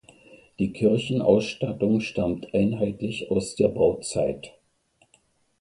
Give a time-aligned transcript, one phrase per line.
[0.57, 4.51] Die Kirchenausstattung stammt einheitlich aus der Bauzeit.